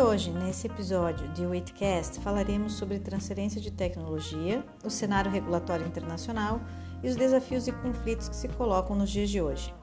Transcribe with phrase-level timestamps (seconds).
[0.00, 6.60] Hoje, nesse episódio de Weightcast, falaremos sobre transferência de tecnologia, o cenário regulatório internacional
[7.02, 9.74] e os desafios e conflitos que se colocam nos dias de hoje.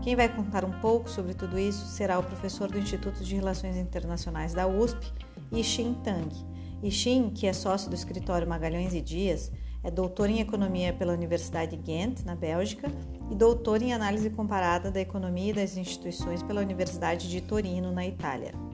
[0.00, 3.76] Quem vai contar um pouco sobre tudo isso será o professor do Instituto de Relações
[3.76, 5.12] Internacionais da USP,
[5.52, 6.34] Yixin Tang.
[6.82, 9.52] Yixin, que é sócio do escritório Magalhães e Dias,
[9.84, 12.90] é doutor em economia pela Universidade de Ghent, na Bélgica,
[13.30, 18.06] e doutor em análise comparada da economia e das instituições pela Universidade de Torino, na
[18.06, 18.67] Itália.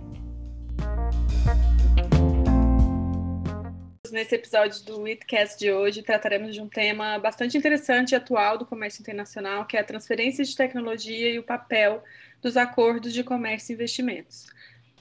[4.15, 8.65] Nesse episódio do Itcast de hoje, trataremos de um tema bastante interessante e atual do
[8.65, 12.01] comércio internacional, que é a transferência de tecnologia e o papel
[12.41, 14.47] dos acordos de comércio e investimentos.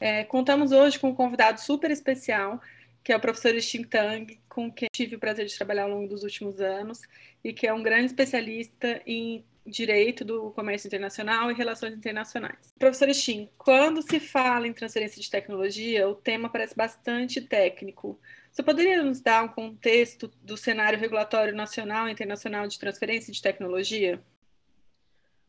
[0.01, 2.59] É, contamos hoje com um convidado super especial,
[3.03, 6.07] que é o professor Xing Tang, com quem tive o prazer de trabalhar ao longo
[6.07, 6.99] dos últimos anos,
[7.43, 12.73] e que é um grande especialista em Direito do Comércio Internacional e Relações Internacionais.
[12.79, 18.19] Professor Shin, quando se fala em transferência de tecnologia, o tema parece bastante técnico.
[18.53, 23.41] Você poderia nos dar um contexto do cenário regulatório nacional e internacional de transferência de
[23.41, 24.21] tecnologia?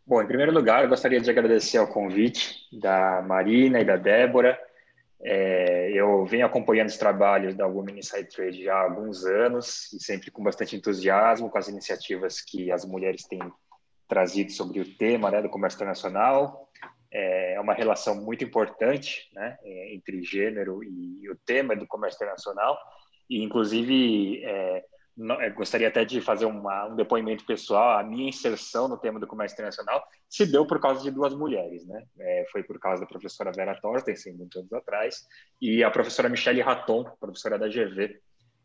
[0.07, 4.59] Bom, em primeiro lugar, eu gostaria de agradecer ao convite da Marina e da Débora.
[5.23, 10.03] É, eu venho acompanhando os trabalhos da Women Inside Trade já há alguns anos e
[10.03, 13.41] sempre com bastante entusiasmo com as iniciativas que as mulheres têm
[14.09, 16.64] trazido sobre o tema né, do comércio internacional.
[17.17, 19.57] É uma relação muito importante né,
[19.93, 22.77] entre gênero e o tema do comércio internacional.
[23.31, 24.85] E, inclusive, é,
[25.51, 27.99] gostaria até de fazer uma, um depoimento pessoal.
[27.99, 31.87] A minha inserção no tema do comércio internacional se deu por causa de duas mulheres.
[31.87, 32.05] Né?
[32.19, 35.27] É, foi por causa da professora Vera Torstensen, muitos anos atrás,
[35.61, 38.21] e a professora Michelle Raton, professora da GV.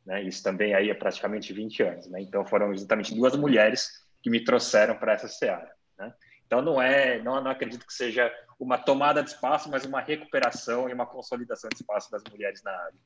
[0.05, 0.23] Né?
[0.23, 2.07] Isso também aí é praticamente 20 anos.
[2.09, 2.21] Né?
[2.21, 3.87] Então, foram exatamente duas mulheres
[4.23, 5.71] que me trouxeram para essa seara.
[5.97, 6.11] Né?
[6.49, 10.89] Então não é, não, não acredito que seja uma tomada de espaço, mas uma recuperação
[10.89, 12.97] e uma consolidação de espaço das mulheres na área.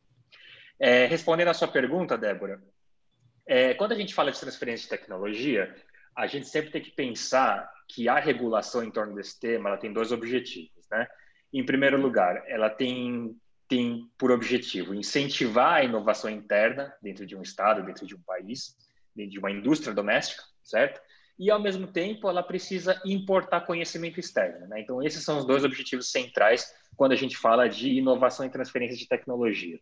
[0.79, 2.63] É, respondendo à sua pergunta, Débora,
[3.45, 5.75] é, quando a gente fala de transferência de tecnologia,
[6.15, 9.91] a gente sempre tem que pensar que a regulação em torno desse tema ela tem
[9.91, 11.05] dois objetivos, né?
[11.51, 13.37] Em primeiro lugar, ela tem
[13.67, 18.77] tem por objetivo incentivar a inovação interna dentro de um estado, dentro de um país,
[19.13, 21.01] dentro de uma indústria doméstica, certo?
[21.37, 24.67] E, ao mesmo tempo, ela precisa importar conhecimento externo.
[24.67, 24.81] Né?
[24.81, 28.95] Então, esses são os dois objetivos centrais quando a gente fala de inovação e transferência
[28.95, 29.79] de tecnologia.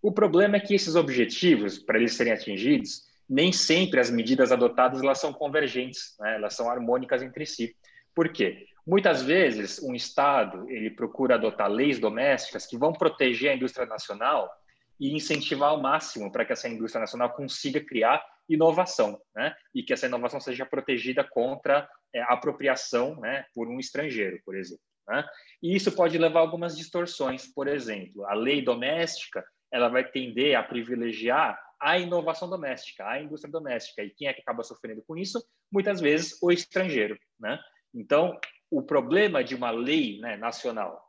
[0.00, 5.02] O problema é que esses objetivos, para eles serem atingidos, nem sempre as medidas adotadas
[5.02, 6.36] elas são convergentes, né?
[6.36, 7.74] elas são harmônicas entre si.
[8.14, 8.66] Por quê?
[8.86, 14.50] Muitas vezes, um Estado ele procura adotar leis domésticas que vão proteger a indústria nacional
[15.00, 19.54] e incentivar ao máximo para que essa indústria nacional consiga criar inovação, né?
[19.74, 24.82] E que essa inovação seja protegida contra é, apropriação, né, por um estrangeiro, por exemplo.
[25.08, 25.24] Né?
[25.62, 27.52] E isso pode levar a algumas distorções.
[27.52, 33.50] Por exemplo, a lei doméstica ela vai tender a privilegiar a inovação doméstica, a indústria
[33.50, 34.02] doméstica.
[34.02, 35.44] E quem é que acaba sofrendo com isso?
[35.70, 37.58] Muitas vezes o estrangeiro, né?
[37.92, 38.38] Então,
[38.70, 41.00] o problema de uma lei né, nacional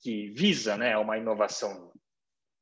[0.00, 1.92] que visa né, uma inovação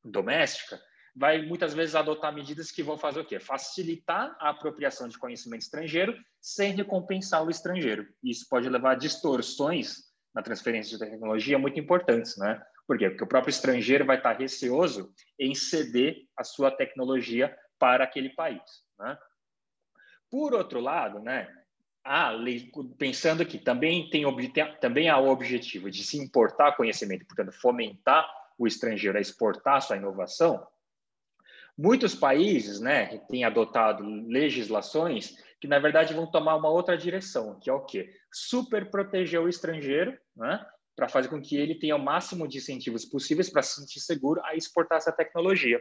[0.05, 0.81] doméstica
[1.15, 3.39] vai muitas vezes adotar medidas que vão fazer o quê?
[3.41, 8.07] Facilitar a apropriação de conhecimento estrangeiro sem recompensar o estrangeiro.
[8.23, 12.63] Isso pode levar a distorções na transferência de tecnologia muito importantes, né?
[12.87, 13.11] Por quê?
[13.11, 18.63] Porque o próprio estrangeiro vai estar receoso em ceder a sua tecnologia para aquele país,
[18.99, 19.19] né?
[20.31, 21.49] Por outro lado, né,
[22.05, 24.25] a lei, pensando que também tem
[24.81, 28.29] também há o objetivo de se importar conhecimento, portanto, fomentar
[28.59, 30.67] o estrangeiro a exportar sua inovação,
[31.79, 37.71] Muitos países né, têm adotado legislações que, na verdade, vão tomar uma outra direção, que
[37.71, 38.11] é o quê?
[38.33, 40.67] Super proteger o estrangeiro, né,
[40.97, 44.41] para fazer com que ele tenha o máximo de incentivos possíveis para se sentir seguro
[44.45, 45.81] a exportar essa tecnologia.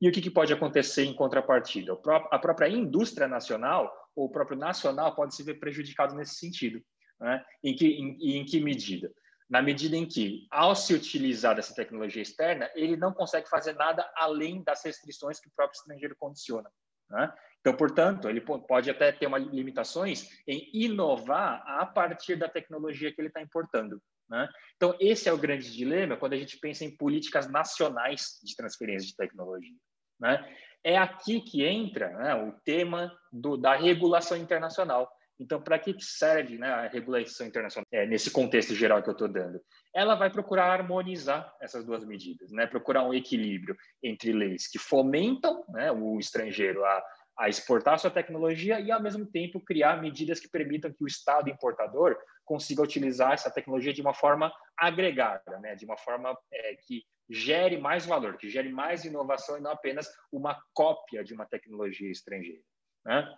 [0.00, 1.96] E o que, que pode acontecer em contrapartida?
[2.32, 6.82] A própria indústria nacional ou o próprio nacional pode se ver prejudicado nesse sentido.
[7.20, 7.44] Né?
[7.62, 9.12] Em, que, em, em que medida?
[9.48, 14.10] Na medida em que, ao se utilizar dessa tecnologia externa, ele não consegue fazer nada
[14.16, 16.68] além das restrições que o próprio estrangeiro condiciona.
[17.08, 17.32] Né?
[17.60, 23.20] Então, portanto, ele pode até ter uma limitações em inovar a partir da tecnologia que
[23.20, 24.00] ele está importando.
[24.28, 24.48] Né?
[24.76, 29.08] Então, esse é o grande dilema quando a gente pensa em políticas nacionais de transferência
[29.08, 29.76] de tecnologia.
[30.20, 30.56] Né?
[30.82, 35.10] É aqui que entra né, o tema do, da regulação internacional.
[35.38, 39.28] Então, para que serve né, a regulação internacional é, nesse contexto geral que eu estou
[39.28, 39.60] dando?
[39.94, 42.66] Ela vai procurar harmonizar essas duas medidas, né?
[42.66, 47.04] procurar um equilíbrio entre leis que fomentam né, o estrangeiro a,
[47.38, 51.50] a exportar sua tecnologia e, ao mesmo tempo, criar medidas que permitam que o Estado
[51.50, 55.74] importador consiga utilizar essa tecnologia de uma forma agregada, né?
[55.74, 60.08] de uma forma é, que gere mais valor, que gere mais inovação e não apenas
[60.32, 62.62] uma cópia de uma tecnologia estrangeira.
[63.04, 63.36] Né?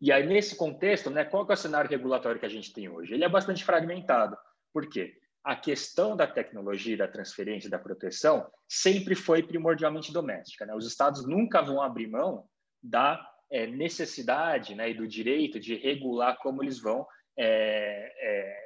[0.00, 3.14] E aí, nesse contexto, né, qual é o cenário regulatório que a gente tem hoje?
[3.14, 4.36] Ele é bastante fragmentado.
[4.72, 5.18] Por quê?
[5.42, 10.66] A questão da tecnologia, da transferência, da proteção, sempre foi primordialmente doméstica.
[10.66, 10.74] Né?
[10.74, 12.44] Os estados nunca vão abrir mão
[12.82, 17.06] da é, necessidade né, e do direito de regular como eles vão,
[17.38, 18.56] é, é,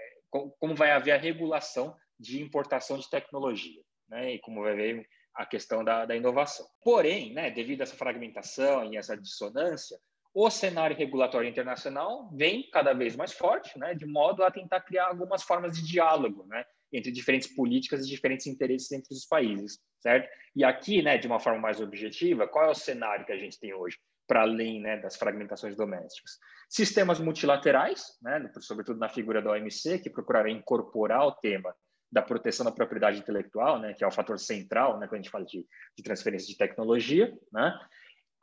[0.58, 5.46] como vai haver a regulação de importação de tecnologia, né, e como vai haver a
[5.46, 6.66] questão da, da inovação.
[6.82, 9.98] Porém, né, devido a essa fragmentação e essa dissonância,
[10.32, 15.06] o cenário regulatório internacional vem cada vez mais forte, né, de modo a tentar criar
[15.06, 20.28] algumas formas de diálogo, né, entre diferentes políticas e diferentes interesses entre os países, certo?
[20.54, 23.58] E aqui, né, de uma forma mais objetiva, qual é o cenário que a gente
[23.58, 23.96] tem hoje?
[24.30, 26.38] para além né, das fragmentações domésticas.
[26.68, 31.74] Sistemas multilaterais, né, sobretudo na figura da OMC, que procurará incorporar o tema
[32.12, 35.32] da proteção da propriedade intelectual, né, que é o fator central né, quando a gente
[35.32, 35.66] fala de,
[35.96, 37.76] de transferência de tecnologia, né,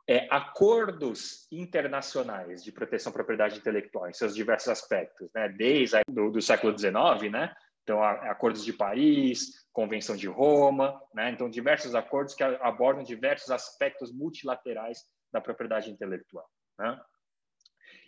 [0.08, 6.30] é, acordos internacionais de proteção à propriedade intelectual em seus diversos aspectos, né, desde do,
[6.30, 12.34] do século XIX, né, então acordos de Paris, Convenção de Roma, né, então diversos acordos
[12.34, 16.48] que abordam diversos aspectos multilaterais da propriedade intelectual.
[16.78, 16.98] Né?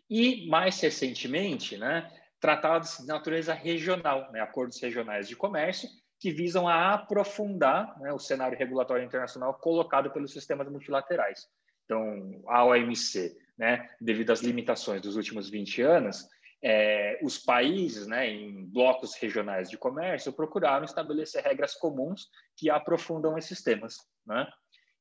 [0.09, 2.11] E, mais recentemente, né,
[2.41, 5.89] tratados de natureza regional, né, acordos regionais de comércio,
[6.19, 11.47] que visam a aprofundar né, o cenário regulatório internacional colocado pelos sistemas multilaterais.
[11.91, 16.25] Então, a OMC, né, devido às limitações dos últimos 20 anos,
[16.63, 23.37] é, os países, né, em blocos regionais de comércio, procuraram estabelecer regras comuns que aprofundam
[23.37, 23.97] esses temas.
[24.25, 24.47] Né?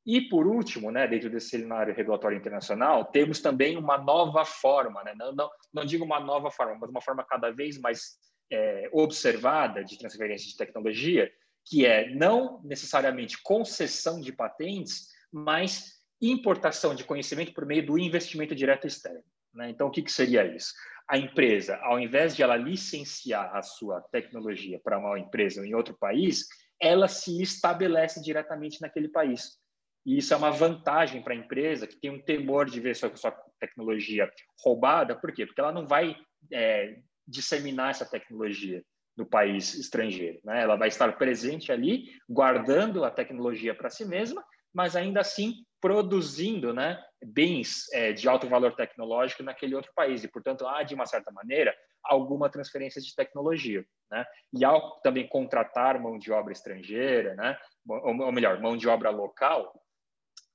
[0.03, 5.13] E, por último, né, dentro desse cenário regulatório internacional, temos também uma nova forma, né,
[5.15, 8.17] não, não, não digo uma nova forma, mas uma forma cada vez mais
[8.51, 11.31] é, observada de transferência de tecnologia,
[11.67, 18.55] que é não necessariamente concessão de patentes, mas importação de conhecimento por meio do investimento
[18.55, 19.23] direto externo.
[19.53, 19.69] Né?
[19.69, 20.73] Então, o que, que seria isso?
[21.07, 25.97] A empresa, ao invés de ela licenciar a sua tecnologia para uma empresa em outro
[25.97, 26.45] país,
[26.79, 29.57] ela se estabelece diretamente naquele país.
[30.05, 33.13] E isso é uma vantagem para a empresa que tem um temor de ver sua,
[33.15, 34.31] sua tecnologia
[34.63, 35.15] roubada.
[35.15, 35.45] Por quê?
[35.45, 36.15] Porque ela não vai
[36.51, 38.83] é, disseminar essa tecnologia
[39.17, 40.39] no país estrangeiro.
[40.43, 40.61] Né?
[40.61, 44.43] Ela vai estar presente ali, guardando a tecnologia para si mesma,
[44.73, 50.23] mas ainda assim produzindo né, bens é, de alto valor tecnológico naquele outro país.
[50.23, 53.85] E, portanto, há, de uma certa maneira, alguma transferência de tecnologia.
[54.11, 54.25] Né?
[54.53, 57.57] E ao também contratar mão de obra estrangeira, né?
[57.87, 59.73] ou melhor, mão de obra local,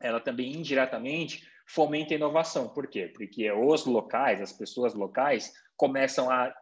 [0.00, 2.68] ela também indiretamente fomenta a inovação.
[2.68, 3.10] Por quê?
[3.14, 6.54] Porque os locais, as pessoas locais, começam a,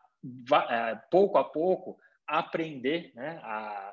[1.10, 3.92] pouco a pouco, aprender né, a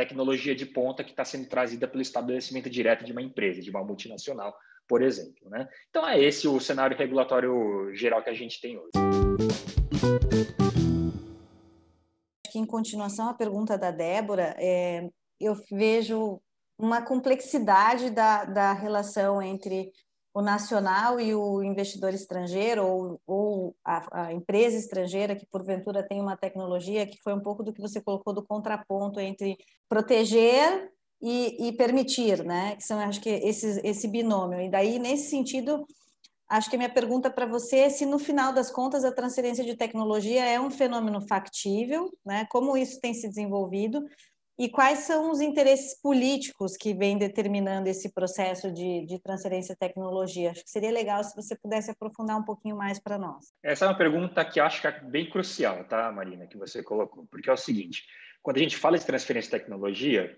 [0.00, 3.84] tecnologia de ponta que está sendo trazida pelo estabelecimento direto de uma empresa, de uma
[3.84, 4.56] multinacional,
[4.88, 5.50] por exemplo.
[5.50, 5.68] Né?
[5.90, 8.92] Então, é esse o cenário regulatório geral que a gente tem hoje.
[12.54, 16.40] Em continuação à pergunta da Débora, é, eu vejo
[16.78, 19.92] uma complexidade da, da relação entre
[20.32, 26.20] o nacional e o investidor estrangeiro ou, ou a, a, empresa estrangeira que porventura tem
[26.20, 29.58] uma tecnologia que foi um pouco do que você colocou do contraponto entre
[29.88, 32.76] proteger e, e permitir, né?
[32.76, 34.60] Que são acho que esse, esse binômio.
[34.60, 35.84] E daí nesse sentido
[36.48, 39.64] acho que a minha pergunta para você é se no final das contas a transferência
[39.64, 42.46] de tecnologia é um fenômeno factível, né?
[42.50, 44.04] Como isso tem se desenvolvido
[44.60, 49.78] e quais são os interesses políticos que vêm determinando esse processo de, de transferência de
[49.78, 50.50] tecnologia?
[50.50, 53.54] Acho que seria legal se você pudesse aprofundar um pouquinho mais para nós.
[53.62, 56.82] Essa é uma pergunta que eu acho que é bem crucial, tá, Marina, que você
[56.82, 58.04] colocou, porque é o seguinte:
[58.42, 60.36] quando a gente fala de transferência de tecnologia,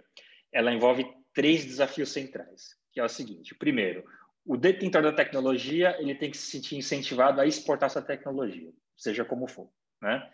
[0.53, 4.05] ela envolve três desafios centrais, que é o seguinte: primeiro,
[4.47, 9.25] o detentor da tecnologia ele tem que se sentir incentivado a exportar essa tecnologia, seja
[9.25, 9.69] como for,
[10.01, 10.31] né?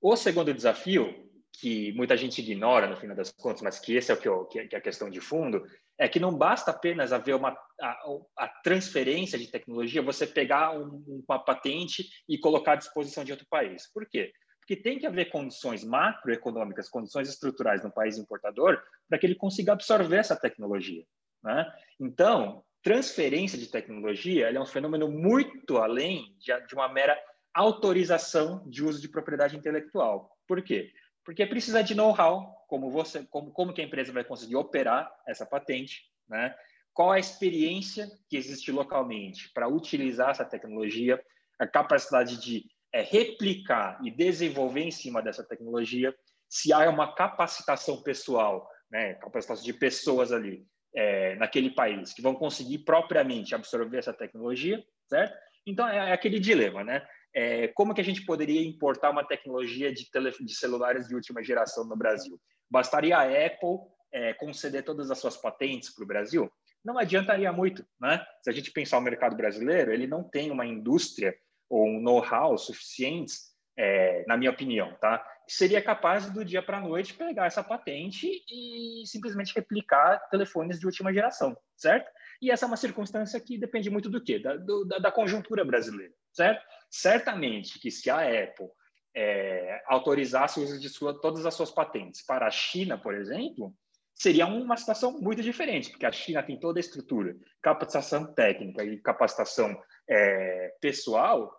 [0.00, 1.25] O segundo desafio
[1.60, 4.44] que muita gente ignora no final das contas, mas que esse é o que, eu,
[4.44, 5.64] que é a questão de fundo,
[5.98, 7.98] é que não basta apenas haver uma a,
[8.36, 13.46] a transferência de tecnologia, você pegar um, uma patente e colocar à disposição de outro
[13.48, 13.90] país.
[13.92, 14.32] Por quê?
[14.60, 19.72] Porque tem que haver condições macroeconômicas, condições estruturais no país importador para que ele consiga
[19.72, 21.04] absorver essa tecnologia.
[21.42, 21.72] Né?
[21.98, 27.16] Então, transferência de tecnologia é um fenômeno muito além de, de uma mera
[27.54, 30.36] autorização de uso de propriedade intelectual.
[30.46, 30.92] Por quê?
[31.26, 35.44] Porque precisa de know-how, como você, como, como que a empresa vai conseguir operar essa
[35.44, 36.54] patente, né?
[36.94, 41.20] Qual a experiência que existe localmente para utilizar essa tecnologia,
[41.58, 46.14] a capacidade de é, replicar e desenvolver em cima dessa tecnologia,
[46.48, 50.64] se há uma capacitação pessoal, né, capacitação de pessoas ali
[50.94, 55.36] é, naquele país que vão conseguir propriamente absorver essa tecnologia, certo?
[55.66, 57.06] Então é, é aquele dilema, né?
[57.36, 61.44] É, como que a gente poderia importar uma tecnologia de, tele, de celulares de última
[61.44, 62.40] geração no Brasil?
[62.70, 63.78] Bastaria a Apple
[64.10, 66.50] é, conceder todas as suas patentes para o Brasil?
[66.82, 68.24] Não adiantaria muito, né?
[68.42, 71.36] Se a gente pensar o mercado brasileiro, ele não tem uma indústria
[71.68, 75.22] ou um know-how suficientes, é, na minha opinião, tá?
[75.46, 80.86] Seria capaz do dia para a noite pegar essa patente e simplesmente replicar telefones de
[80.86, 82.10] última geração, certo?
[82.40, 84.38] E essa é uma circunstância que depende muito do quê?
[84.38, 86.64] Da, do, da, da conjuntura brasileira, certo?
[86.90, 88.68] Certamente que se a Apple
[89.14, 93.74] é, autorizasse o uso de sua, todas as suas patentes para a China, por exemplo,
[94.14, 98.98] seria uma situação muito diferente, porque a China tem toda a estrutura, capacitação técnica e
[98.98, 101.54] capacitação é, pessoal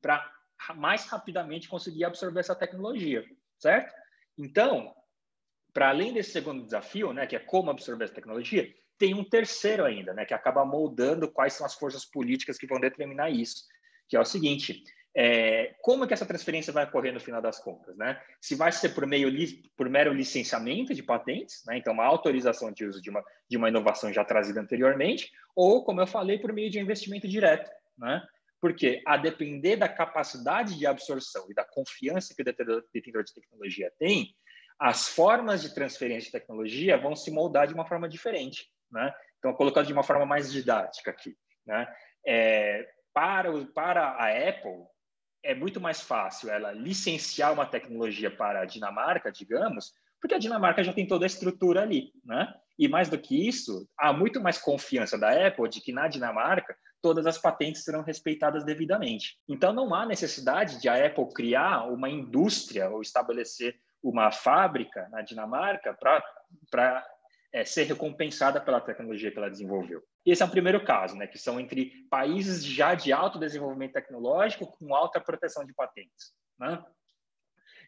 [0.00, 0.30] para
[0.74, 3.24] mais rapidamente conseguir absorver essa tecnologia,
[3.58, 3.92] certo?
[4.38, 4.94] Então,
[5.72, 9.84] para além desse segundo desafio, né, que é como absorver essa tecnologia, tem um terceiro
[9.84, 13.64] ainda, né, que acaba moldando quais são as forças políticas que vão determinar isso,
[14.08, 14.82] que é o seguinte:
[15.18, 18.20] é, como é que essa transferência vai ocorrer no final das contas, né?
[18.38, 19.32] Se vai ser por meio
[19.74, 21.78] por mero licenciamento de patentes, né?
[21.78, 26.02] Então uma autorização de uso de uma de uma inovação já trazida anteriormente, ou como
[26.02, 28.22] eu falei, por meio de investimento direto, né?
[28.60, 33.90] Porque a depender da capacidade de absorção e da confiança que o detentor de tecnologia
[33.98, 34.34] tem,
[34.78, 39.12] as formas de transferência de tecnologia vão se moldar de uma forma diferente, né?
[39.38, 41.86] Então colocando de uma forma mais didática aqui, né?
[42.26, 44.84] É, para, o, para a Apple,
[45.42, 50.82] é muito mais fácil ela licenciar uma tecnologia para a Dinamarca, digamos, porque a Dinamarca
[50.82, 52.52] já tem toda a estrutura ali, né?
[52.78, 56.76] E mais do que isso, há muito mais confiança da Apple de que na Dinamarca
[57.00, 59.38] todas as patentes serão respeitadas devidamente.
[59.48, 65.22] Então não há necessidade de a Apple criar uma indústria ou estabelecer uma fábrica na
[65.22, 65.96] Dinamarca
[66.70, 67.06] para
[67.52, 70.02] é, ser recompensada pela tecnologia que ela desenvolveu.
[70.24, 74.66] Esse é o primeiro caso, né, que são entre países já de alto desenvolvimento tecnológico
[74.66, 76.32] com alta proteção de patentes.
[76.58, 76.82] Né?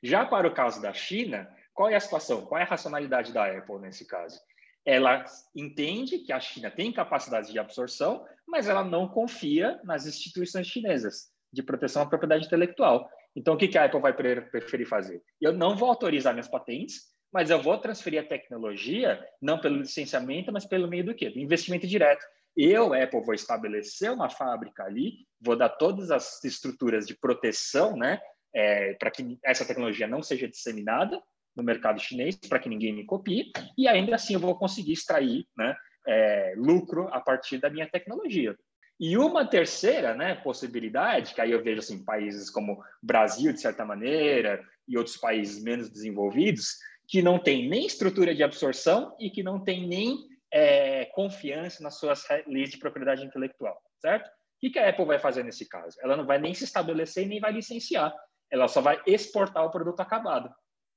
[0.03, 2.47] Já para o caso da China, qual é a situação?
[2.47, 4.41] Qual é a racionalidade da Apple nesse caso?
[4.85, 5.25] Ela
[5.55, 11.31] entende que a China tem capacidade de absorção, mas ela não confia nas instituições chinesas
[11.53, 13.11] de proteção à propriedade intelectual.
[13.35, 15.23] Então, o que a Apple vai preferir fazer?
[15.41, 20.53] Eu não vou autorizar minhas patentes, mas eu vou transferir a tecnologia não pelo licenciamento,
[20.53, 21.31] mas pelo meio do quê?
[21.31, 22.25] Do investimento direto.
[22.57, 28.21] Eu, Apple, vou estabelecer uma fábrica ali, vou dar todas as estruturas de proteção, né,
[28.55, 31.21] é, para que essa tecnologia não seja disseminada
[31.55, 35.47] no mercado chinês, para que ninguém me copie, e ainda assim eu vou conseguir extrair,
[35.57, 38.57] né, é, lucro a partir da minha tecnologia.
[38.99, 43.85] E uma terceira né, possibilidade, que aí eu vejo assim, países como Brasil, de certa
[43.85, 49.43] maneira, e outros países menos desenvolvidos, que não tem nem estrutura de absorção e que
[49.43, 50.19] não tem nem
[50.53, 54.29] é, confiança nas suas leis de propriedade intelectual, certo?
[54.29, 55.97] O que a Apple vai fazer nesse caso?
[56.03, 58.15] Ela não vai nem se estabelecer e nem vai licenciar.
[58.51, 60.53] Ela só vai exportar o produto acabado.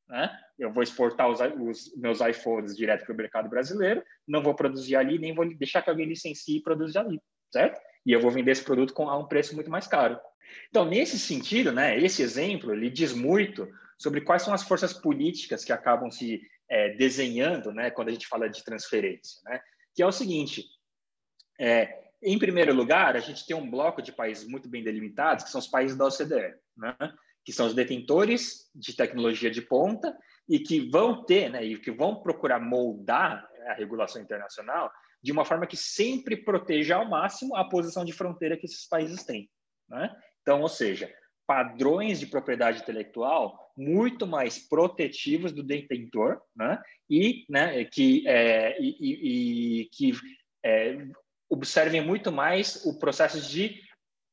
[0.09, 0.29] Né?
[0.59, 4.97] Eu vou exportar os, os meus iPhones direto para o mercado brasileiro, não vou produzir
[4.97, 7.79] ali, nem vou deixar que alguém licencie e produza ali, certo?
[8.05, 10.19] E eu vou vender esse produto com, a um preço muito mais caro.
[10.69, 13.69] Então, nesse sentido, né, esse exemplo ele diz muito
[14.01, 18.27] sobre quais são as forças políticas que acabam se é, desenhando, né, quando a gente
[18.27, 19.61] fala de transferência, né?
[19.93, 20.63] Que é o seguinte:
[21.59, 25.51] é, em primeiro lugar, a gente tem um bloco de países muito bem delimitados, que
[25.51, 26.95] são os países da OCDE, né?
[27.45, 30.17] Que são os detentores de tecnologia de ponta
[30.49, 34.91] e que vão ter, né, e que vão procurar moldar a regulação internacional
[35.21, 39.23] de uma forma que sempre proteja ao máximo a posição de fronteira que esses países
[39.23, 39.49] têm,
[39.87, 40.15] né?
[40.41, 41.13] Então, ou seja,
[41.45, 46.81] padrões de propriedade intelectual muito mais protetivos do detentor, né?
[47.09, 50.13] E, né, que, é, e, e, e que
[50.63, 51.07] é,
[51.49, 53.81] observem muito mais o processo de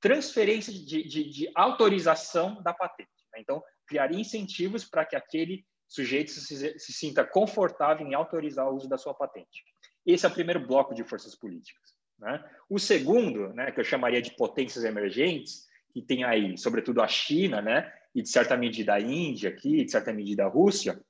[0.00, 3.11] transferência de, de, de autorização da patente.
[3.33, 3.40] Né?
[3.40, 8.88] Então, criar incentivos para que aquele sujeito se, se sinta confortável em autorizar o uso
[8.88, 9.64] da sua patente.
[10.07, 11.97] Esse é o primeiro bloco de forças políticas.
[12.19, 12.45] Né?
[12.69, 17.61] O segundo, né, que eu chamaria de potências emergentes, que tem aí, sobretudo, a China,
[17.62, 21.01] né, e de certa medida a Índia aqui, de certa medida a Rússia,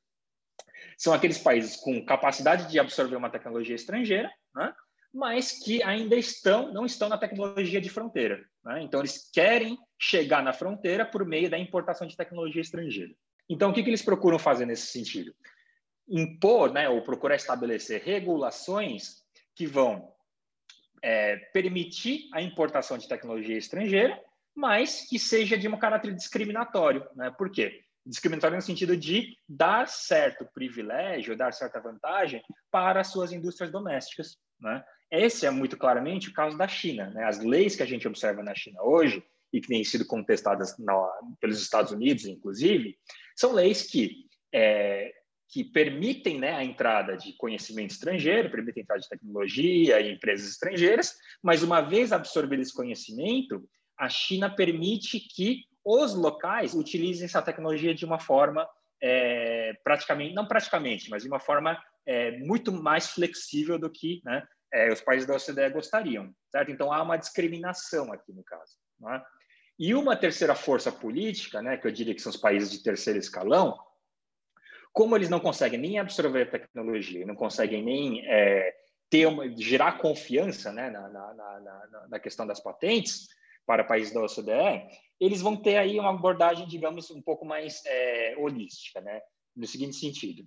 [0.97, 4.75] são aqueles países com capacidade de absorver uma tecnologia estrangeira, né,
[5.13, 8.45] mas que ainda estão, não estão na tecnologia de fronteira.
[8.63, 8.83] Né?
[8.83, 13.15] Então, eles querem chegar na fronteira por meio da importação de tecnologia estrangeira.
[13.49, 15.35] Então, o que, que eles procuram fazer nesse sentido?
[16.07, 19.23] Impor, né, ou procurar estabelecer regulações
[19.55, 20.13] que vão
[21.03, 24.21] é, permitir a importação de tecnologia estrangeira,
[24.59, 27.07] mas que seja de um caráter discriminatório.
[27.15, 27.31] Né?
[27.31, 27.81] Por quê?
[28.05, 34.37] Discriminatório no sentido de dar certo privilégio, dar certa vantagem para as suas indústrias domésticas.
[34.61, 34.83] Né?
[35.13, 37.09] Esse é muito claramente o caso da China.
[37.11, 37.23] Né?
[37.23, 39.23] As leis que a gente observa na China hoje,
[39.53, 41.09] e que têm sido contestadas na,
[41.41, 42.99] pelos Estados Unidos, inclusive,
[43.37, 45.11] são leis que, é,
[45.49, 50.51] que permitem né, a entrada de conhecimento estrangeiro, permitem a entrada de tecnologia e empresas
[50.51, 53.65] estrangeiras, mas uma vez absorvido esse conhecimento,
[53.99, 58.69] a China permite que os locais utilizem essa tecnologia de uma forma
[59.03, 64.47] é, praticamente, não praticamente, mas de uma forma é, muito mais flexível do que né,
[64.73, 66.71] é, os países da OCDE gostariam, certo?
[66.71, 68.77] Então há uma discriminação aqui no caso.
[69.15, 69.23] É?
[69.79, 73.19] E uma terceira força política, né, que eu diria que são os países de terceiro
[73.19, 73.79] escalão,
[74.93, 78.75] como eles não conseguem nem absorver a tecnologia, não conseguem nem é,
[79.09, 83.29] ter uma, gerar confiança né, na, na, na, na, questão das patentes
[83.69, 84.89] para países da OCDE,
[85.21, 89.21] eles vão ter aí uma abordagem, digamos, um pouco mais é, holística, né,
[89.55, 90.43] no seguinte sentido.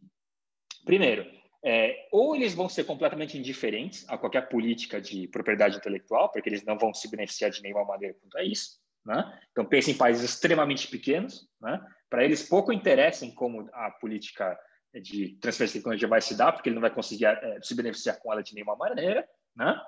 [0.83, 1.29] Primeiro,
[1.63, 6.65] é, ou eles vão ser completamente indiferentes a qualquer política de propriedade intelectual, porque eles
[6.65, 8.79] não vão se beneficiar de nenhuma maneira quanto a isso.
[9.05, 9.39] Né?
[9.51, 11.47] Então, pense em países extremamente pequenos.
[11.61, 11.79] Né?
[12.09, 14.57] Para eles, pouco interessa em como a política
[14.99, 18.17] de transferência de tecnologia vai se dar, porque ele não vai conseguir é, se beneficiar
[18.19, 19.27] com ela de nenhuma maneira.
[19.55, 19.79] Né?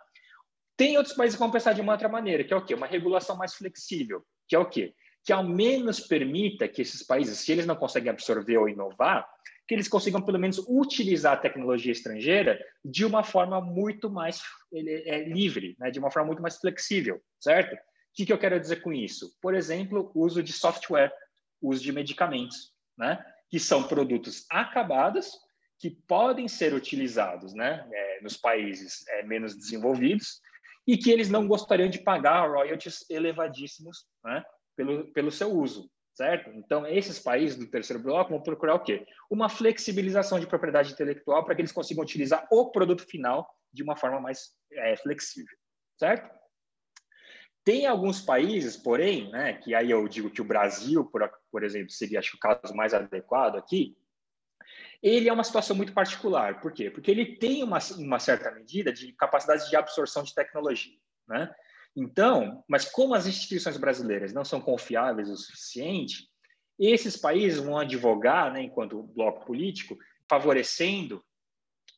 [0.76, 2.74] Tem outros países que vão pensar de uma outra maneira, que é o quê?
[2.74, 4.94] Uma regulação mais flexível, que é o quê?
[5.24, 9.28] Que ao menos permita que esses países, se eles não conseguem absorver ou inovar,
[9.68, 14.42] que eles consigam pelo menos utilizar a tecnologia estrangeira de uma forma muito mais
[14.74, 15.90] é, livre, né?
[15.90, 17.74] de uma forma muito mais flexível, certo?
[17.74, 17.80] O
[18.16, 19.38] que, que eu quero dizer com isso?
[19.42, 21.14] Por exemplo, uso de software,
[21.62, 23.24] uso de medicamentos, né?
[23.50, 25.32] que são produtos acabados
[25.80, 27.88] que podem ser utilizados né?
[27.92, 30.42] É, nos países é, menos desenvolvidos
[30.88, 34.44] e que eles não gostariam de pagar royalties elevadíssimos né?
[34.76, 36.50] pelo, pelo seu uso certo?
[36.52, 39.06] Então, esses países do terceiro bloco vão procurar o quê?
[39.30, 43.96] Uma flexibilização de propriedade intelectual para que eles consigam utilizar o produto final de uma
[43.96, 45.56] forma mais é, flexível,
[45.98, 46.30] certo?
[47.64, 51.90] Tem alguns países, porém, né, que aí eu digo que o Brasil, por, por exemplo,
[51.90, 53.98] seria acho, o caso mais adequado aqui,
[55.04, 56.62] ele é uma situação muito particular.
[56.62, 56.90] Por quê?
[56.90, 60.98] Porque ele tem uma, uma certa medida de capacidade de absorção de tecnologia.
[61.28, 61.54] Né?
[61.94, 66.30] Então, mas como as instituições brasileiras não são confiáveis o suficiente,
[66.80, 69.98] esses países vão advogar, né, enquanto bloco político,
[70.30, 71.24] favorecendo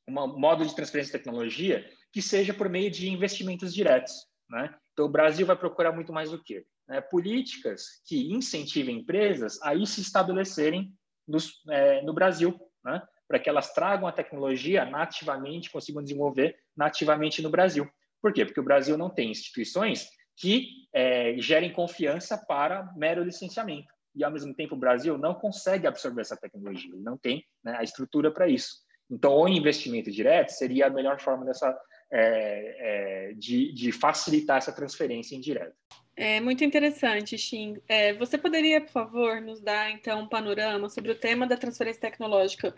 [0.08, 4.14] um modo de transferência de tecnologia que seja por meio de investimentos diretos.
[4.50, 4.74] Né?
[4.94, 6.66] Então, o Brasil vai procurar muito mais o quê?
[6.90, 10.92] É, políticas que incentivem empresas a ir se estabelecerem
[11.28, 13.02] nos, é, no Brasil, né?
[13.28, 17.90] para que elas tragam a tecnologia nativamente, consigam desenvolver nativamente no Brasil.
[18.22, 18.46] Por quê?
[18.46, 23.94] Porque o Brasil não tem instituições que é, gerem confiança para mero licenciamento.
[24.14, 27.76] E, ao mesmo tempo, o Brasil não consegue absorver essa tecnologia, ele não tem né,
[27.78, 28.78] a estrutura para isso.
[29.10, 31.78] Então, o investimento direto seria a melhor forma dessa,
[32.12, 35.76] é, é, de, de, facilitar essa transferência indireta.
[36.18, 37.78] É muito interessante, Xin.
[37.88, 42.02] É, você poderia, por favor, nos dar, então, um panorama sobre o tema da transferência
[42.02, 42.74] tecnológica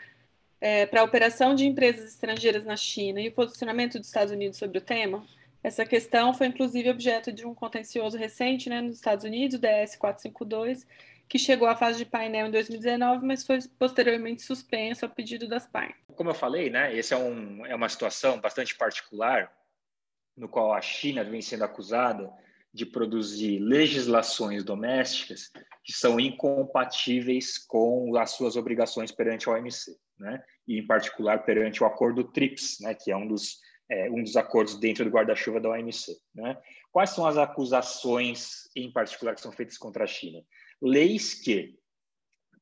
[0.60, 4.58] é, para a operação de empresas estrangeiras na China e o posicionamento dos Estados Unidos
[4.58, 5.24] sobre o tema?
[5.64, 10.88] Essa questão foi inclusive objeto de um contencioso recente né, nos Estados Unidos, DS 452,
[11.30, 15.68] que chegou à fase de painel em 2019, mas foi posteriormente suspenso a pedido das
[15.68, 16.02] partes.
[16.16, 19.52] Como eu falei, né, essa é, um, é uma situação bastante particular,
[20.36, 22.32] no qual a China vem sendo acusada
[22.78, 25.52] de produzir legislações domésticas
[25.84, 30.44] que são incompatíveis com as suas obrigações perante a OMC, né?
[30.68, 32.94] e em particular perante o acordo TRIPS, né?
[32.94, 33.58] que é um dos
[33.90, 36.18] é, um dos acordos dentro do guarda-chuva da OMC.
[36.36, 36.58] Né?
[36.92, 40.44] Quais são as acusações, em particular, que são feitas contra a China?
[40.82, 41.80] Leis que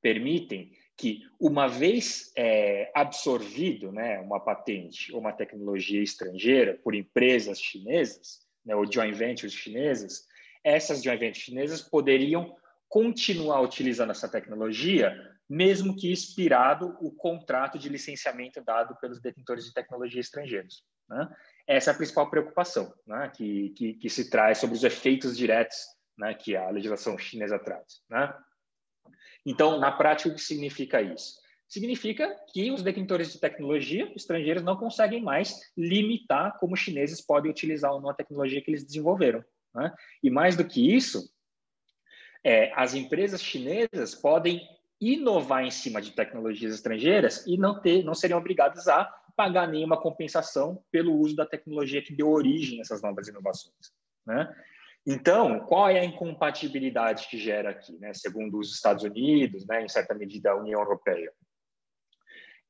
[0.03, 7.59] permitem que, uma vez é, absorvido né, uma patente ou uma tecnologia estrangeira por empresas
[7.59, 10.25] chinesas, né, ou joint ventures chinesas,
[10.63, 12.55] essas joint ventures chinesas poderiam
[12.87, 15.15] continuar utilizando essa tecnologia
[15.49, 20.83] mesmo que expirado o contrato de licenciamento dado pelos detentores de tecnologia estrangeiros.
[21.07, 21.29] Né?
[21.67, 23.31] Essa é a principal preocupação né?
[23.35, 25.77] que, que, que, se traz sobre os efeitos diretos
[26.17, 26.33] né?
[26.33, 28.01] que a legislação chinesa traz.
[28.09, 28.33] Né?
[29.45, 31.35] Então, na prática, o que significa isso?
[31.75, 37.51] Significa que os detentores de tecnologia estrangeiros não conseguem mais limitar como os chineses podem
[37.51, 39.43] utilizar ou não a tecnologia que eles desenvolveram.
[39.73, 39.93] Né?
[40.23, 41.29] E mais do que isso,
[42.45, 44.61] é, as empresas chinesas podem
[45.01, 49.99] inovar em cima de tecnologias estrangeiras e não ter, não seriam obrigadas a pagar nenhuma
[50.01, 53.91] compensação pelo uso da tecnologia que deu origem a essas novas inovações.
[54.25, 54.49] Né?
[55.05, 58.13] Então, qual é a incompatibilidade que gera aqui, né?
[58.13, 61.33] segundo os Estados Unidos, né, em certa medida a União Europeia?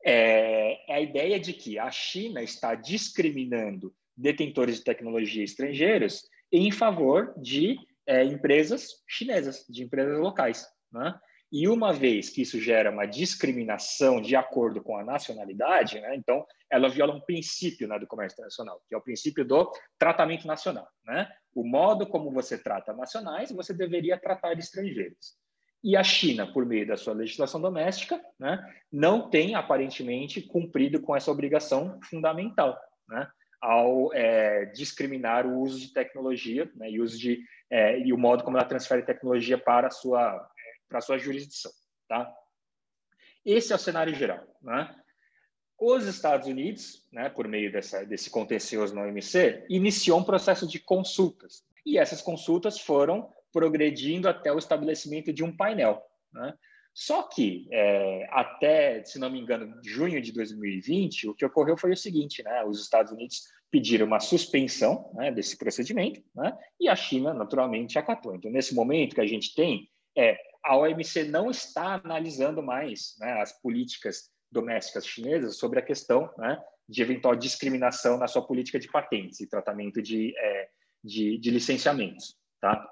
[0.05, 6.71] É, é a ideia de que a China está discriminando detentores de tecnologia estrangeiros em
[6.71, 10.67] favor de é, empresas chinesas, de empresas locais.
[10.91, 11.19] Né?
[11.51, 16.45] E uma vez que isso gera uma discriminação de acordo com a nacionalidade, né, então
[16.69, 20.87] ela viola um princípio né, do comércio internacional, que é o princípio do tratamento nacional.
[21.05, 21.27] Né?
[21.53, 25.35] O modo como você trata nacionais, você deveria tratar estrangeiros.
[25.85, 28.59] E a China, por meio da sua legislação doméstica, né,
[28.91, 32.75] não tem aparentemente cumprido com essa obrigação fundamental,
[33.07, 33.29] né,
[33.61, 38.43] ao é, discriminar o uso de tecnologia né, e, uso de, é, e o modo
[38.43, 40.49] como ela transfere tecnologia para a sua
[40.89, 41.71] para a sua jurisdição.
[42.07, 42.33] Tá?
[43.45, 44.43] Esse é o cenário geral.
[44.63, 44.89] Né?
[45.79, 50.79] Os Estados Unidos, né, por meio dessa, desse contencioso na OMC, iniciou um processo de
[50.79, 51.63] consultas.
[51.85, 56.01] E essas consultas foram progredindo até o estabelecimento de um painel.
[56.33, 56.53] Né?
[56.93, 61.93] Só que, é, até, se não me engano, junho de 2020, o que ocorreu foi
[61.93, 62.65] o seguinte: né?
[62.65, 68.35] os Estados Unidos pediram uma suspensão né, desse procedimento né, e a China, naturalmente, acatou.
[68.35, 73.41] Então, nesse momento que a gente tem, é a OMC não está analisando mais né,
[73.41, 78.89] as políticas domésticas chinesas sobre a questão né, de eventual discriminação na sua política de
[78.89, 80.69] patentes e tratamento de, é,
[81.03, 82.37] de, de, licenciamentos.
[82.61, 82.87] Tá?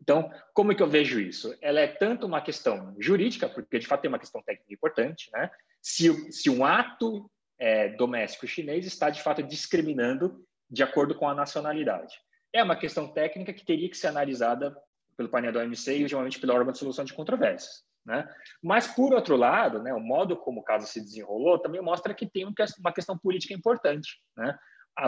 [0.00, 1.56] Então, como é que eu vejo isso?
[1.60, 5.50] Ela é tanto uma questão jurídica, porque de fato é uma questão técnica importante, né?
[5.82, 11.34] se, se um ato é, doméstico chinês está de fato discriminando de acordo com a
[11.34, 12.14] nacionalidade.
[12.52, 14.76] É uma questão técnica que teria que ser analisada
[15.16, 17.82] pelo painel da OMC e, geralmente, pelo órgão de solução de controvérsias.
[18.06, 18.26] Né?
[18.62, 22.26] Mas, por outro lado, né, o modo como o caso se desenrolou também mostra que
[22.26, 24.20] tem uma questão política importante.
[24.36, 24.56] Né?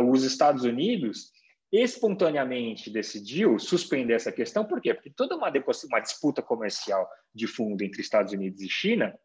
[0.07, 1.33] Os Estados Unidos
[1.73, 4.93] espontaneamente decidiu suspender essa questão, por quê?
[4.93, 9.17] Porque toda uma, uma disputa comercial de fundo entre Estados Unidos e China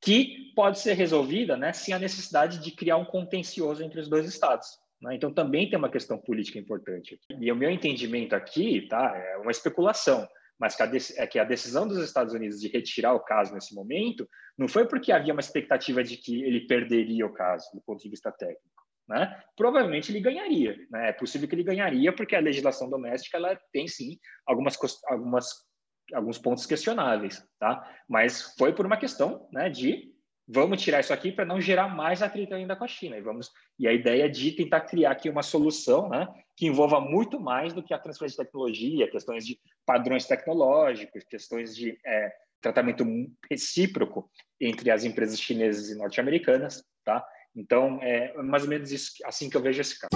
[0.00, 4.26] que pode ser resolvida né, sem a necessidade de criar um contencioso entre os dois
[4.26, 4.78] estados.
[5.00, 5.14] Né?
[5.14, 7.20] Então, também tem uma questão política importante.
[7.40, 11.44] E o meu entendimento aqui tá, é uma especulação, mas que a, é que a
[11.44, 15.40] decisão dos Estados Unidos de retirar o caso nesse momento não foi porque havia uma
[15.40, 18.87] expectativa de que ele perderia o caso do ponto de vista técnico.
[19.08, 19.42] Né?
[19.56, 20.76] Provavelmente ele ganharia.
[20.90, 21.08] Né?
[21.08, 25.68] É possível que ele ganharia porque a legislação doméstica ela tem sim algumas, algumas
[26.14, 27.86] alguns pontos questionáveis, tá?
[28.08, 30.10] Mas foi por uma questão, né, de
[30.46, 33.18] vamos tirar isso aqui para não gerar mais atrito ainda com a China.
[33.18, 37.00] E, vamos, e a ideia é de tentar criar aqui uma solução né, que envolva
[37.00, 42.32] muito mais do que a transferência de tecnologia, questões de padrões tecnológicos, questões de é,
[42.62, 43.04] tratamento
[43.50, 46.82] recíproco entre as empresas chinesas e norte-americanas.
[47.04, 47.24] Tá?
[47.58, 50.10] Então, é mais ou menos isso, assim que eu vejo esse caso.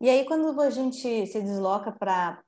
[0.00, 2.40] E aí, quando a gente se desloca para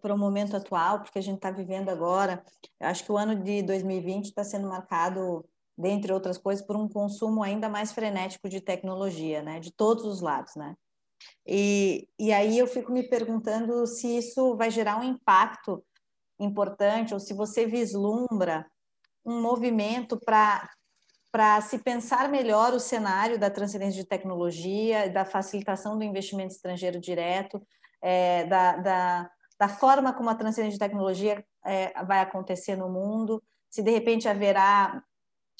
[0.00, 2.40] para o momento atual, porque a gente está vivendo agora.
[2.78, 5.44] Eu acho que o ano de 2020 está sendo marcado,
[5.76, 9.58] dentre outras coisas, por um consumo ainda mais frenético de tecnologia, né?
[9.58, 10.76] De todos os lados, né?
[11.44, 15.84] E, e aí eu fico me perguntando se isso vai gerar um impacto
[16.38, 18.64] importante ou se você vislumbra
[19.24, 20.70] um movimento para
[21.36, 26.98] para se pensar melhor o cenário da transferência de tecnologia, da facilitação do investimento estrangeiro
[26.98, 27.60] direto,
[28.00, 33.42] é, da, da, da forma como a transferência de tecnologia é, vai acontecer no mundo,
[33.68, 35.04] se de repente haverá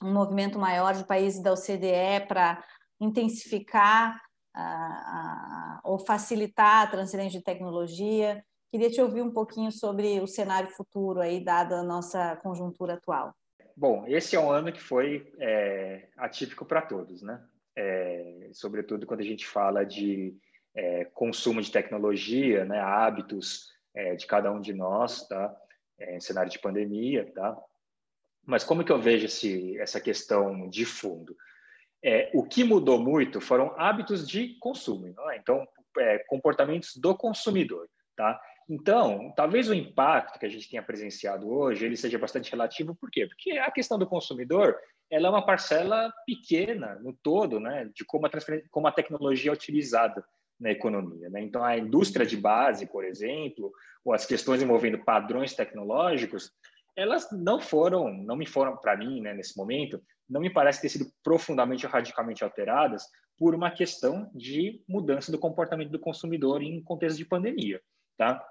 [0.02, 2.64] um movimento maior de países da OCDE para
[2.98, 4.18] intensificar
[4.54, 8.42] a, a, ou facilitar a transferência de tecnologia.
[8.70, 13.34] Queria te ouvir um pouquinho sobre o cenário futuro aí, dada a nossa conjuntura atual.
[13.76, 17.44] Bom, esse é um ano que foi é, atípico para todos, né?
[17.76, 20.34] É, sobretudo quando a gente fala de
[20.74, 25.54] é, consumo de tecnologia, né, hábitos é, de cada um de nós, tá?
[25.98, 27.54] É, em cenário de pandemia, tá?
[28.46, 31.36] Mas como que eu vejo esse, essa questão de fundo?
[32.02, 35.66] É, o que mudou muito foram hábitos de consumo, então
[36.28, 38.40] comportamentos do consumidor, tá?
[38.68, 43.10] Então, talvez o impacto que a gente tenha presenciado hoje ele seja bastante relativo, por
[43.10, 43.26] quê?
[43.26, 44.76] Porque a questão do consumidor
[45.08, 48.30] ela é uma parcela pequena no todo, né, de como a,
[48.70, 50.24] como a tecnologia é utilizada
[50.58, 51.28] na economia.
[51.30, 51.42] Né?
[51.42, 53.72] Então, a indústria de base, por exemplo,
[54.04, 56.50] ou as questões envolvendo padrões tecnológicos,
[56.96, 60.88] elas não foram, não me foram para mim, né, nesse momento, não me parece ter
[60.88, 63.04] sido profundamente ou radicalmente alteradas
[63.38, 67.80] por uma questão de mudança do comportamento do consumidor em contexto de pandemia,
[68.16, 68.42] tá?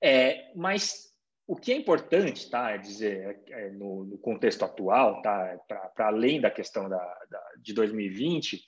[0.00, 1.08] É, mas
[1.46, 5.58] o que é importante, tá, é dizer é, no, no, contexto atual, tá,
[5.94, 6.98] para além da questão da,
[7.30, 8.62] da, de 2020,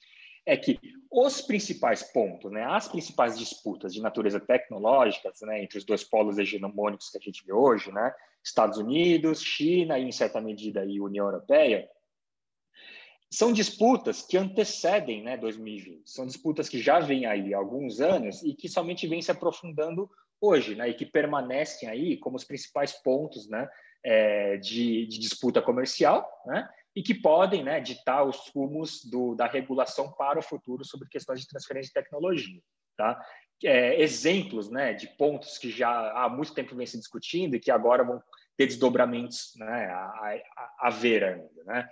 [0.47, 5.85] é que os principais pontos, né, as principais disputas de natureza tecnológica, né, entre os
[5.85, 10.41] dois polos hegemônicos que a gente vê hoje, né, Estados Unidos, China e, em certa
[10.41, 11.89] medida, a União Europeia,
[13.31, 16.11] são disputas que antecedem né, 2020.
[16.11, 20.11] São disputas que já vêm aí há alguns anos e que somente vêm se aprofundando
[20.41, 23.69] hoje, né, e que permanecem aí como os principais pontos né,
[24.05, 29.47] é, de, de, disputa comercial, né, e que podem né, ditar os rumos do, da
[29.47, 32.61] regulação para o futuro sobre questões de transferência de tecnologia.
[32.97, 33.21] Tá?
[33.63, 37.71] É, exemplos né, de pontos que já há muito tempo vem se discutindo e que
[37.71, 38.23] agora vão
[38.57, 41.65] ter desdobramentos né, a, a, a ver ainda.
[41.65, 41.89] Né?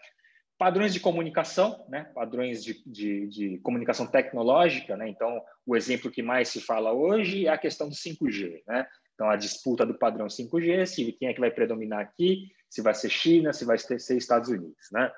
[0.59, 2.11] Padrões de comunicação, né?
[2.15, 4.97] padrões de, de, de, comunicação tecnológica.
[4.97, 5.09] Né?
[5.09, 8.63] Então, o exemplo que mais se fala hoje é a questão do 5G.
[8.67, 8.87] Né?
[9.15, 12.95] Então, a disputa do padrão 5G, se quem é que vai predominar aqui, se vai
[12.95, 14.89] ser China, se vai ser Estados Unidos.
[14.93, 15.11] Né?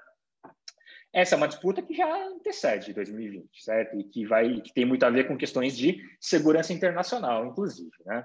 [1.13, 3.99] Essa é uma disputa que já antecede 2020, certo?
[3.99, 8.25] E que vai, que tem muito a ver com questões de segurança internacional, inclusive, né?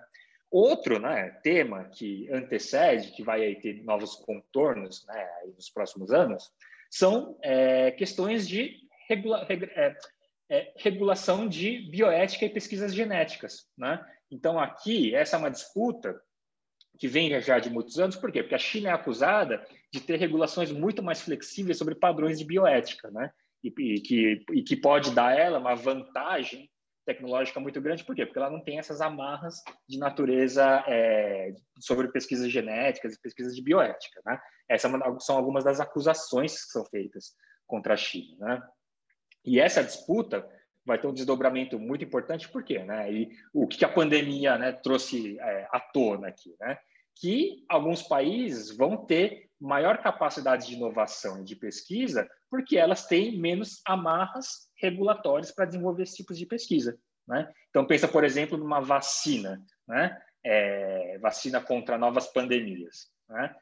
[0.51, 6.53] Outro né, tema que antecede, que vai ter novos contornos né, nos próximos anos,
[6.95, 8.77] são é, questões de
[9.09, 9.97] regula é,
[10.49, 13.67] é, regulação de bioética e pesquisas genéticas.
[13.77, 14.01] Né?
[14.31, 16.15] Então, aqui, essa é uma disputa
[16.97, 18.41] que vem já de muitos anos, por quê?
[18.41, 23.11] Porque a China é acusada de ter regulações muito mais flexíveis sobre padrões de bioética,
[23.11, 23.29] né?
[23.61, 26.69] E, e, que, e que pode dar a ela uma vantagem
[27.05, 28.25] tecnológica muito grande, por quê?
[28.25, 33.61] Porque ela não tem essas amarras de natureza é, sobre pesquisas genéticas e pesquisas de
[33.61, 34.39] bioética, né?
[34.67, 37.35] Essas é são algumas das acusações que são feitas
[37.67, 38.63] contra a China, né?
[39.45, 40.47] E essa disputa
[40.83, 42.79] vai ter um desdobramento muito importante, por quê?
[42.79, 43.11] Né?
[43.11, 46.77] E o que a pandemia né, trouxe é, à tona aqui, né?
[47.15, 53.39] Que alguns países vão ter maior capacidade de inovação e de pesquisa porque elas têm
[53.39, 56.97] menos amarras regulatórias para desenvolver esses tipos de pesquisa.
[57.27, 57.51] Né?
[57.69, 60.19] Então, pensa, por exemplo, numa vacina, né?
[60.43, 63.09] É, vacina contra novas pandemias.
[63.27, 63.55] Né?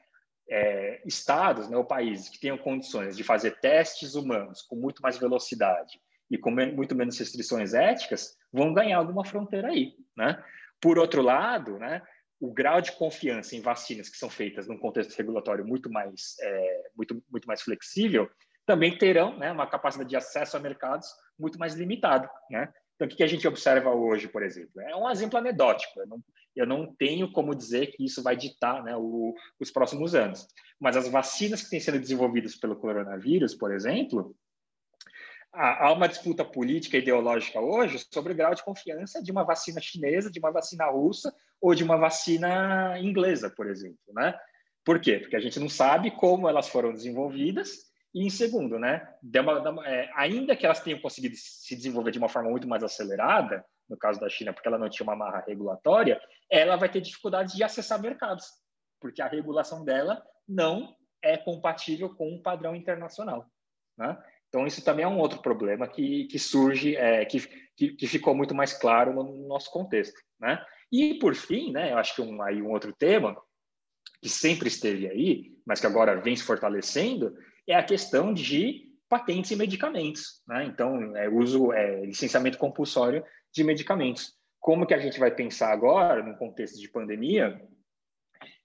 [0.49, 5.17] É, estados né, ou países que tenham condições de fazer testes humanos com muito mais
[5.17, 9.95] velocidade e com muito menos restrições éticas vão ganhar alguma fronteira aí.
[10.17, 10.43] Né?
[10.81, 12.01] Por outro lado, né,
[12.43, 16.91] o grau de confiança em vacinas que são feitas num contexto regulatório muito mais, é,
[16.93, 18.29] muito, muito mais flexível
[18.65, 22.29] também terão né, uma capacidade de acesso a mercados muito mais limitado.
[22.49, 22.71] Né?
[22.95, 24.81] Então, o que a gente observa hoje, por exemplo?
[24.81, 25.99] É um exemplo anedótico.
[25.99, 26.23] Eu não,
[26.55, 30.47] eu não tenho como dizer que isso vai ditar né, o, os próximos anos.
[30.79, 34.35] Mas as vacinas que têm sido desenvolvidas pelo coronavírus, por exemplo,
[35.51, 39.79] há uma disputa política e ideológica hoje sobre o grau de confiança de uma vacina
[39.79, 44.37] chinesa, de uma vacina russa ou de uma vacina inglesa, por exemplo, né?
[44.83, 45.19] Por quê?
[45.19, 49.07] Porque a gente não sabe como elas foram desenvolvidas e em segundo, né,
[49.39, 53.65] uma, é, ainda que elas tenham conseguido se desenvolver de uma forma muito mais acelerada,
[53.89, 57.55] no caso da China, porque ela não tinha uma marra regulatória, ela vai ter dificuldades
[57.55, 58.45] de acessar mercados,
[59.01, 63.45] porque a regulação dela não é compatível com um padrão internacional.
[63.97, 64.17] Né?
[64.47, 67.39] Então, isso também é um outro problema que, que surge, é, que,
[67.75, 70.19] que, que, ficou muito mais claro no, nosso contexto.
[70.39, 70.63] Né?
[70.91, 73.35] E, por fim, né, eu acho que um, aí um outro tema,
[74.21, 77.35] que sempre esteve aí, mas que agora vem se fortalecendo,
[77.67, 80.41] é a questão de patentes e medicamentos.
[80.47, 80.65] Né?
[80.65, 83.23] Então, é uso, é, licenciamento compulsório
[83.53, 84.33] de medicamentos.
[84.59, 87.61] Como que a gente vai pensar agora, no contexto de pandemia,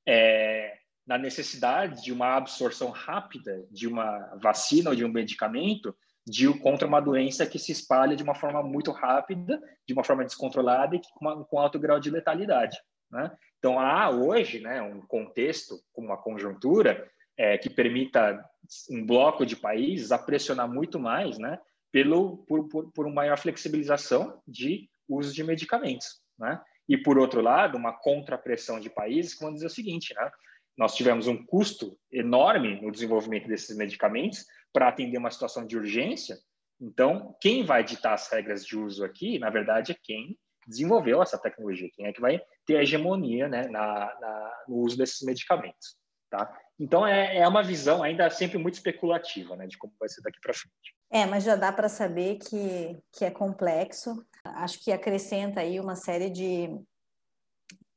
[0.06, 5.94] é, na necessidade de uma absorção rápida de uma vacina ou de um medicamento
[6.26, 10.24] de, contra uma doença que se espalha de uma forma muito rápida, de uma forma
[10.24, 12.76] descontrolada e com, uma, com alto grau de letalidade.
[13.10, 13.30] Né?
[13.58, 18.44] Então, há hoje né, um contexto, uma conjuntura, é, que permita
[18.90, 21.58] um bloco de países a pressionar muito mais, né,
[21.90, 26.60] pelo por, por, por uma maior flexibilização de uso de medicamentos, né?
[26.88, 30.30] E por outro lado, uma contrapressão de países que vão dizer o seguinte, né?
[30.76, 36.38] Nós tivemos um custo enorme no desenvolvimento desses medicamentos para atender uma situação de urgência.
[36.80, 41.38] Então, quem vai ditar as regras de uso aqui, na verdade, é quem desenvolveu essa
[41.38, 45.96] tecnologia, quem é que vai ter hegemonia né, na, na, no uso desses medicamentos.
[46.30, 46.54] Tá?
[46.78, 50.38] Então, é, é uma visão ainda sempre muito especulativa né, de como vai ser daqui
[50.40, 50.94] para frente.
[51.10, 54.24] É, mas já dá para saber que, que é complexo.
[54.44, 56.68] Acho que acrescenta aí uma série de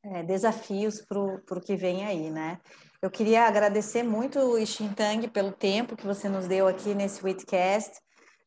[0.03, 2.59] é, desafios para o que vem aí, né?
[3.01, 7.99] Eu queria agradecer muito o Xintang pelo tempo que você nos deu aqui nesse Witcast,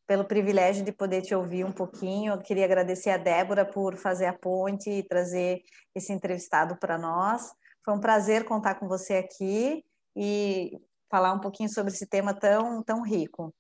[0.07, 2.35] pelo privilégio de poder te ouvir um pouquinho.
[2.35, 5.63] Eu queria agradecer a Débora por fazer a ponte e trazer
[5.95, 7.53] esse entrevistado para nós.
[7.85, 9.85] Foi um prazer contar com você aqui
[10.17, 10.73] e
[11.11, 13.55] falar um pouquinho sobre esse tema tão, tão rico.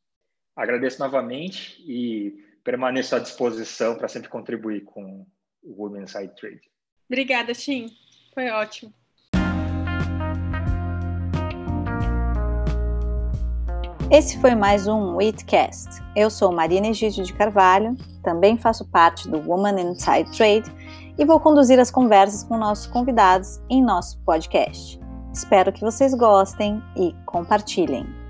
[0.57, 2.35] Agradeço novamente e
[2.65, 5.27] permaneço à disposição para sempre contribuir com
[5.63, 6.71] o Women Inside Trade.
[7.07, 7.89] Obrigada, Tim.
[8.33, 8.95] Foi ótimo.
[14.11, 16.03] Esse foi mais um Wheatcast.
[16.17, 20.73] Eu sou Marina Egídio de Carvalho, também faço parte do Woman Inside Trade
[21.19, 25.01] e vou conduzir as conversas com nossos convidados em nosso podcast.
[25.33, 28.24] Espero que vocês gostem e compartilhem.